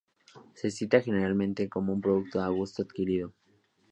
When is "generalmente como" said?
0.99-1.93